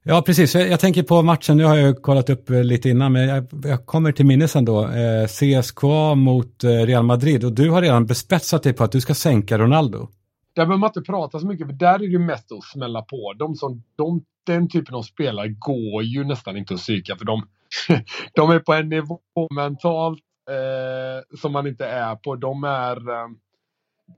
[0.09, 0.55] Ja, precis.
[0.55, 3.47] Jag, jag, tänker på matchen, nu har jag kollat upp eh, lite innan, men jag,
[3.65, 4.89] jag kommer till minnes ändå.
[4.89, 9.01] Eh, CSKA mot eh, Real Madrid och du har redan bespetsat dig på att du
[9.01, 10.09] ska sänka Ronaldo.
[10.57, 13.33] Där behöver man inte prata så mycket, för där är det mest att smälla på.
[13.39, 17.49] De som, de, den typen av spelare går ju nästan inte att psyka, för de,
[18.35, 19.21] de är på en nivå
[19.55, 22.37] mentalt eh, som man inte är på.
[22.37, 22.97] De är...
[22.97, 23.29] Eh,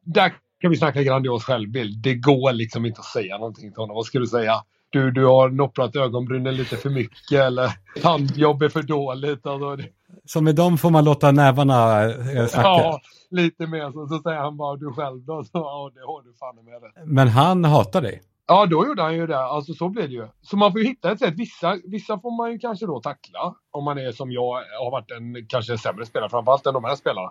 [0.04, 2.02] där kan vi snacka grandios självbild.
[2.02, 3.94] Det går liksom inte att säga någonting till honom.
[3.94, 4.54] Vad ska du säga?
[4.90, 7.72] Du, du har nopprat ögonbrynen lite för mycket eller
[8.02, 9.46] tandjobb är för dåligt.
[9.46, 9.88] Alltså.
[10.24, 12.68] Så med dem får man låta nävarna eh, snacka?
[12.68, 14.06] Ja, lite mer så.
[14.06, 15.44] Så säger han bara du själv då.
[15.44, 17.06] Så, ja, det har du fan med det.
[17.06, 18.22] Men han hatar dig?
[18.46, 19.38] Ja, då gjorde han ju det.
[19.38, 20.28] Alltså så blir det ju.
[20.42, 21.34] Så man får ju hitta ett sätt.
[21.36, 23.54] Vissa, vissa får man ju kanske då tackla.
[23.70, 26.96] Om man är som jag har varit en kanske sämre spelare, framförallt än de här
[26.96, 27.30] spelarna.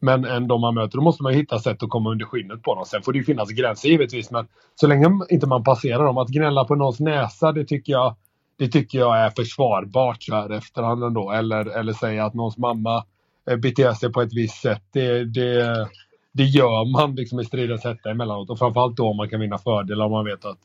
[0.00, 0.98] Men än de man möter.
[0.98, 2.84] Då måste man ju hitta sätt att komma under skinnet på dem.
[2.84, 4.30] Sen får det ju finnas gränser givetvis.
[4.30, 6.18] Men så länge inte man passerar dem.
[6.18, 8.14] Att gnälla på någons näsa, det tycker jag,
[8.58, 11.30] det tycker jag är försvarbart så här efterhand ändå.
[11.30, 13.04] Eller, eller säga att någons mamma
[13.50, 14.82] eh, beter sig på ett visst sätt.
[14.92, 15.88] Det, det,
[16.32, 18.50] det gör man liksom i stridens hetta emellanåt.
[18.50, 20.58] Och framförallt då om man kan vinna fördelar om man vet att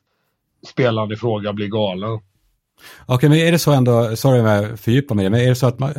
[0.68, 2.20] spelaren i fråga blir galen.
[3.06, 5.68] Okej, men är det så ändå, sorry om jag fördjupar mig, men är det så
[5.68, 5.94] att man,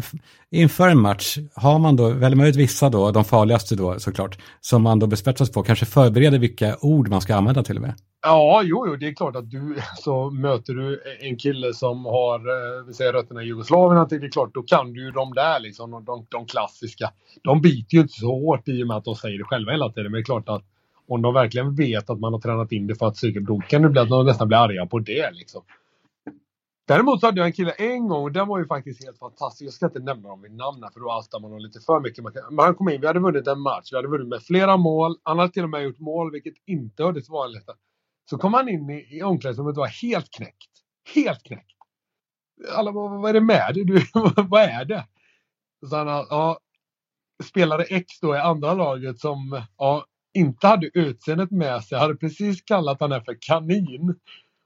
[0.50, 4.38] inför en match har man då, väljer man ut vissa då, de farligaste då såklart,
[4.60, 7.94] som man då bespetsas på, kanske förbereder vilka ord man ska använda till och med?
[8.24, 12.38] Ja, jo, jo, det är klart att du, så möter du en kille som har,
[12.38, 15.60] eh, vi säger rötterna i Jugoslavien, det är klart, då kan du ju de där
[15.60, 17.10] liksom, de, de klassiska.
[17.42, 19.88] De biter ju inte så hårt i och med att de säger det själva hela
[19.88, 20.62] tiden, men det är klart att
[21.08, 23.82] om de verkligen vet att man har tränat in det för att psyka, blod kan
[23.82, 25.62] det bli att de nästan blir arga på det liksom.
[26.86, 29.66] Däremot så hade jag en kille en gång och den var ju faktiskt helt fantastisk.
[29.66, 32.24] Jag ska inte nämna dem vid namn för då outar man dem lite för mycket.
[32.24, 33.92] Men han kom in, vi hade vunnit en match.
[33.92, 35.16] Vi hade vunnit med flera mål.
[35.22, 37.64] Han hade till och med gjort mål, vilket inte hördes vanligt.
[38.30, 40.72] Så kom han in i, i omklädningsrummet och var helt knäckt.
[41.14, 41.76] Helt knäckt.
[42.76, 43.84] Alla bara, vad är det med dig?
[43.84, 44.02] Du,
[44.42, 45.06] vad är det?
[45.86, 46.58] Så han, ja,
[47.44, 52.62] spelare X då i andra laget som ja, inte hade utseendet med sig, hade precis
[52.62, 54.14] kallat han för kanin.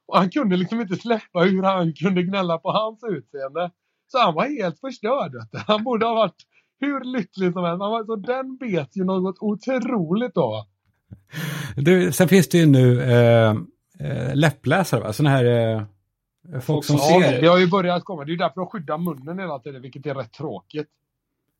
[0.06, 3.70] Och han kunde liksom inte släppa hur han kunde gnälla på hans utseende.
[4.06, 5.32] Så han var helt förstörd.
[5.66, 6.42] Han borde ha varit
[6.80, 7.78] hur lycklig som helst.
[7.78, 10.66] Var, så den bet ju något otroligt då.
[11.76, 13.50] Du, sen finns det ju nu eh,
[14.00, 15.12] eh läppläsare, va?
[15.12, 17.40] sådana här eh, folk som ja, ser.
[17.40, 18.24] Det har ju börjat komma.
[18.24, 20.88] Det är därför de skyddar munnen hela tiden, vilket är rätt tråkigt.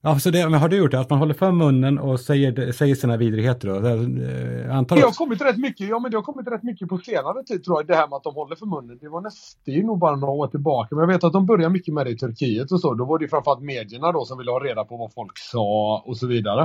[0.02, 1.00] Ja, så det, har du gjort det?
[1.00, 3.74] Att man håller för munnen och säger, säger sina vidrigheter då?
[3.76, 6.98] Eh, antar det har kommit rätt mycket, ja men det har kommit rätt mycket på
[6.98, 8.98] senare tid tror jag, det här med att de håller för munnen.
[9.00, 11.46] Det var nästan, det är nog bara några år tillbaka, men jag vet att de
[11.46, 12.94] började mycket med det i Turkiet och så.
[12.94, 16.16] Då var det framförallt medierna då som ville ha reda på vad folk sa och
[16.16, 16.62] så vidare.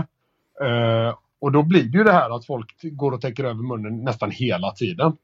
[0.64, 4.04] Uh, och då blir det ju det här att folk går och täcker över munnen
[4.04, 5.18] nästan hela tiden.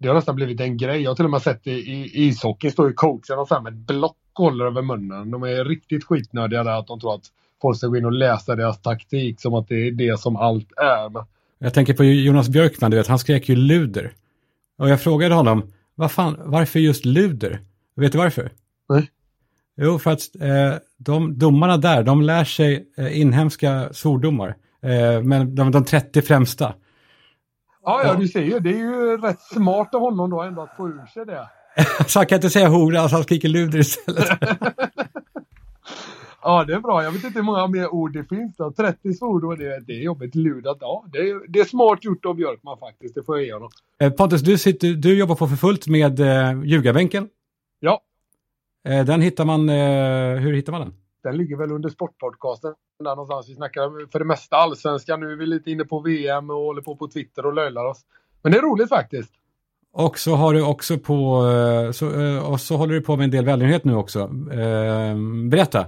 [0.00, 1.02] Det har nästan blivit en grej.
[1.02, 3.72] Jag har till och med sett i, i ishockey, står ju coacherna så här med
[3.72, 5.30] ett block håller över munnen.
[5.30, 7.24] De är riktigt skitnödiga där att de tror att
[7.62, 10.72] folk ska gå in och läsa deras taktik som att det är det som allt
[10.76, 11.24] är.
[11.58, 14.12] Jag tänker på Jonas Björkman, du vet, han skrek ju luder.
[14.78, 17.60] Och jag frågade honom, vad fan, varför just luder?
[17.96, 18.50] Vet du varför?
[18.88, 19.10] Nej.
[19.76, 24.56] Jo, för att eh, de domarna där, de lär sig eh, inhemska svordomar.
[24.82, 26.74] Eh, men de, de 30 främsta.
[27.90, 28.60] Ja, ja, du ser ju.
[28.60, 31.48] Det är ju rätt smart av honom då ändå att få ur sig det.
[32.06, 34.28] så han kan inte säga hora, så han skriker luder istället.
[36.42, 37.02] Ja, det är bra.
[37.04, 38.56] Jag vet inte hur många mer ord det finns.
[38.56, 38.72] Då.
[38.72, 40.76] 30 svordom, det, det är jobbigt ludat.
[40.80, 43.14] Ja, det är, det är smart gjort av Björkman faktiskt.
[43.14, 43.70] Det får jag ge honom.
[44.00, 47.28] Eh, Pontus, du, sitter, du jobbar på för fullt med eh, ljugarbänken.
[47.80, 48.00] Ja.
[48.88, 50.94] Eh, den hittar man, eh, hur hittar man den?
[51.22, 52.74] Den ligger väl under Sportpodcasten.
[52.98, 53.48] Där någonstans.
[53.48, 55.16] Vi snackar för det mesta allsvenska.
[55.16, 58.00] Nu är vi lite inne på VM och håller på på Twitter och löjlar oss.
[58.42, 59.32] Men det är roligt faktiskt.
[59.92, 63.24] Och så har du också på, eh, så, eh, och så håller du på med
[63.24, 64.20] en del välgörenhet nu också.
[64.52, 65.16] Eh,
[65.50, 65.86] berätta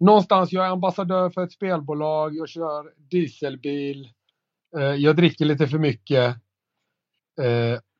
[0.00, 4.08] någonstans, jag är ambassadör för ett spelbolag, jag kör dieselbil,
[4.98, 6.36] jag dricker lite för mycket.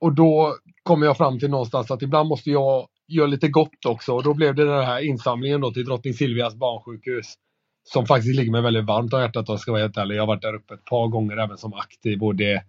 [0.00, 4.12] Och då kommer jag fram till någonstans att ibland måste jag göra lite gott också.
[4.12, 7.34] Och då blev det den här insamlingen då till Drottning Silvias barnsjukhus.
[7.84, 10.16] Som faktiskt ligger mig väldigt varmt om hjärtat om jag ska vara helt ärlig.
[10.16, 12.62] Jag har varit där uppe ett par gånger även som aktiv och det,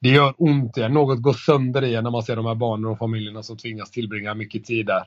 [0.00, 0.76] det gör ont.
[0.76, 3.90] Något går sönder i en när man ser de här barnen och familjerna som tvingas
[3.90, 5.04] tillbringa mycket tid där.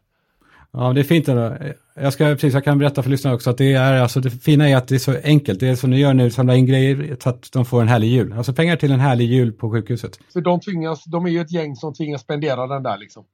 [0.73, 1.57] Ja, det är fint ändå.
[1.95, 4.69] Jag, ska, precis, jag kan berätta för lyssnarna också att det är alltså det fina
[4.69, 5.59] är att det är så enkelt.
[5.59, 8.07] Det är som ni gör nu, samla in grejer så att de får en härlig
[8.07, 8.33] jul.
[8.33, 10.19] Alltså pengar till en härlig jul på sjukhuset.
[10.33, 13.25] För de tvingas, de är ju ett gäng som tvingas spendera den där liksom.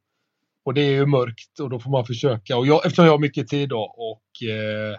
[0.67, 2.57] Och det är ju mörkt och då får man försöka.
[2.57, 4.97] Och jag, eftersom jag har mycket tid då och, eh,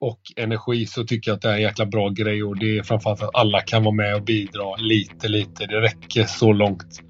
[0.00, 2.82] och energi så tycker jag att det är en jäkla bra grej och det är
[2.82, 5.66] framförallt att alla kan vara med och bidra lite, lite.
[5.66, 7.00] Det räcker så långt.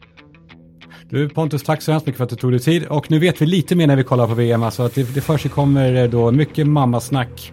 [1.11, 2.87] Du Pontus, tack så hemskt mycket för att du tog dig tid.
[2.87, 4.63] Och nu vet vi lite mer när vi kollar på VM.
[4.63, 7.53] Alltså att det, det kommer då mycket mammasnack.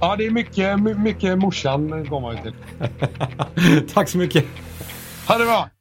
[0.00, 2.54] Ja, det är mycket, mycket morsan går man ju till.
[3.94, 4.44] tack så mycket.
[5.28, 5.73] Ha det bra!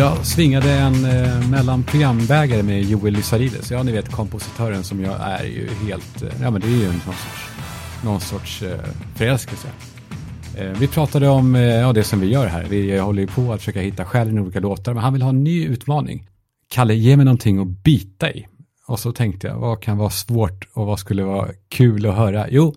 [0.00, 3.70] Jag svingade en eh, mellan programbägare med Joel Lysarides.
[3.70, 6.86] Ja, ni vet kompositören som jag är ju helt, eh, ja men det är ju
[6.86, 7.50] någon sorts,
[8.04, 8.78] någon sorts eh,
[9.14, 9.68] förälskelse.
[10.56, 12.64] Eh, vi pratade om eh, ja, det som vi gör här.
[12.64, 15.22] Vi eh, håller ju på att försöka hitta själen i olika låtar, men han vill
[15.22, 16.28] ha en ny utmaning.
[16.68, 18.46] Kalle, ge mig någonting att bita i.
[18.86, 22.46] Och så tänkte jag, vad kan vara svårt och vad skulle vara kul att höra?
[22.50, 22.74] Jo,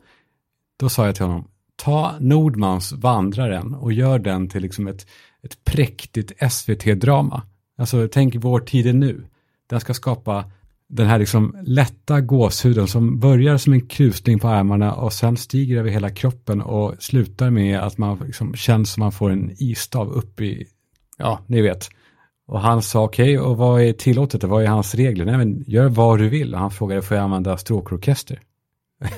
[0.79, 5.07] då sa jag till honom, ta Nordmans Vandraren och gör den till liksom ett,
[5.43, 7.41] ett präktigt SVT-drama.
[7.77, 9.25] Alltså tänk vår tid är nu.
[9.69, 10.51] Den ska skapa
[10.89, 15.77] den här liksom lätta gåshuden som börjar som en krusning på armarna och sen stiger
[15.77, 20.11] över hela kroppen och slutar med att man liksom känns som man får en istav
[20.11, 20.67] upp i,
[21.17, 21.89] ja, ni vet.
[22.47, 24.43] Och han sa okej, okay, och vad är tillåtet?
[24.43, 25.25] Vad är hans regler?
[25.25, 26.53] Nej, men gör vad du vill.
[26.53, 28.39] Och han frågade, får jag använda stråkorkester?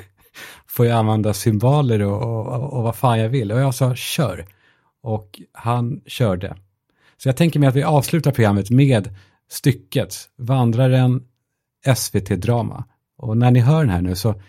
[0.68, 3.52] får jag använda symboler och, och, och vad fan jag vill?
[3.52, 4.46] Och jag sa, kör.
[5.04, 6.58] Och han körde.
[7.18, 9.16] Så jag tänker mig att vi avslutar programmet med
[9.50, 11.28] stycket Vandraren
[11.96, 12.84] SVT-drama.
[13.18, 14.42] Och när ni hör den här nu så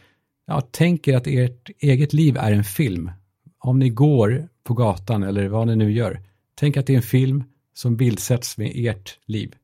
[0.46, 3.10] ja, tänk er att ert eget liv är en film.
[3.58, 6.20] Om ni går på gatan eller vad ni nu gör,
[6.54, 7.44] tänk att det är en film
[7.74, 9.54] som bildsätts med ert liv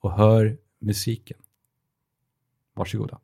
[0.00, 1.38] och hör musiken.
[2.74, 3.18] Varsågoda.